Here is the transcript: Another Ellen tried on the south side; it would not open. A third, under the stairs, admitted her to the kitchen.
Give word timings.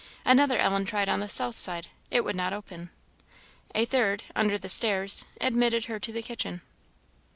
Another 0.25 0.57
Ellen 0.57 0.83
tried 0.85 1.09
on 1.09 1.19
the 1.19 1.29
south 1.29 1.59
side; 1.59 1.87
it 2.09 2.25
would 2.25 2.35
not 2.35 2.53
open. 2.53 2.89
A 3.75 3.85
third, 3.85 4.23
under 4.35 4.57
the 4.57 4.67
stairs, 4.67 5.25
admitted 5.39 5.85
her 5.85 5.99
to 5.99 6.11
the 6.11 6.23
kitchen. 6.23 6.63